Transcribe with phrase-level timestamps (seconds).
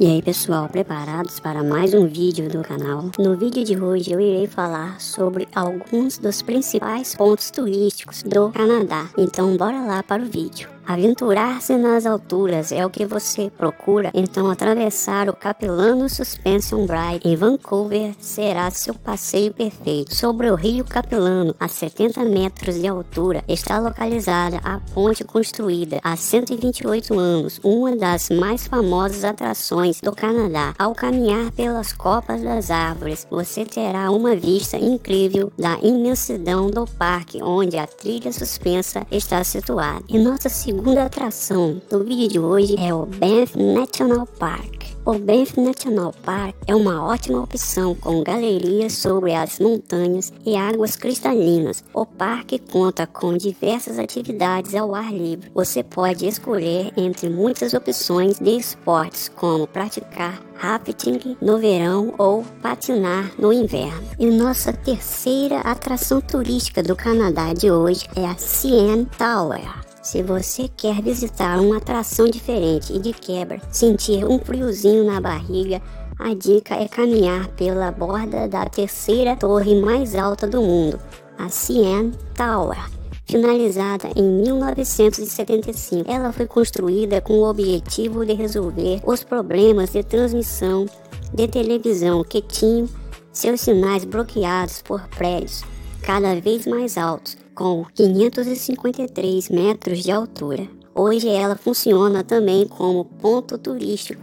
[0.00, 3.10] E aí pessoal, preparados para mais um vídeo do canal?
[3.18, 9.10] No vídeo de hoje eu irei falar sobre alguns dos principais pontos turísticos do Canadá.
[9.18, 10.70] Então bora lá para o vídeo.
[10.86, 17.36] Aventurar-se nas alturas é o que você procura, então atravessar o Capilano Suspension Bridge em
[17.36, 20.14] Vancouver será seu passeio perfeito.
[20.14, 26.16] Sobre o rio Capilano, a 70 metros de altura, está localizada a ponte construída há
[26.16, 30.74] 128 anos, uma das mais famosas atrações do Canadá.
[30.76, 37.40] Ao caminhar pelas copas das árvores, você terá uma vista incrível da imensidão do parque
[37.40, 40.02] onde a trilha suspensa está situada.
[40.08, 44.84] E nossa segunda segunda atração do vídeo de hoje é o Banff National Park.
[45.04, 50.96] O Banff National Park é uma ótima opção com galerias sobre as montanhas e águas
[50.96, 51.84] cristalinas.
[51.92, 55.50] O parque conta com diversas atividades ao ar livre.
[55.54, 63.30] Você pode escolher entre muitas opções de esportes, como praticar rafting no verão ou patinar
[63.38, 64.02] no inverno.
[64.18, 69.89] E nossa terceira atração turística do Canadá de hoje é a CN Tower.
[70.02, 75.82] Se você quer visitar uma atração diferente e de quebra sentir um friozinho na barriga,
[76.18, 80.98] a dica é caminhar pela borda da terceira torre mais alta do mundo,
[81.36, 82.78] a CN Tower.
[83.26, 90.86] Finalizada em 1975, ela foi construída com o objetivo de resolver os problemas de transmissão
[91.32, 92.88] de televisão que tinham
[93.32, 95.62] seus sinais bloqueados por prédios
[96.00, 100.66] cada vez mais altos com 553 metros de altura.
[100.94, 104.20] Hoje ela funciona também como ponto turístico,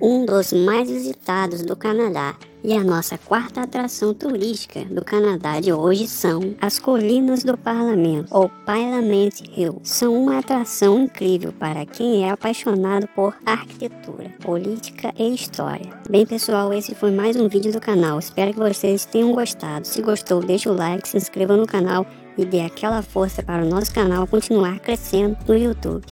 [0.00, 2.34] um dos mais visitados do Canadá.
[2.62, 8.26] E a nossa quarta atração turística do Canadá de hoje são as Colinas do Parlamento,
[8.32, 9.80] ou Parliament Hill.
[9.84, 15.88] São uma atração incrível para quem é apaixonado por arquitetura, política e história.
[16.10, 18.18] Bem pessoal, esse foi mais um vídeo do canal.
[18.18, 19.86] Espero que vocês tenham gostado.
[19.86, 22.04] Se gostou, deixa o like, se inscreva no canal
[22.36, 26.06] e dê aquela força para o nosso canal continuar crescendo no YouTube.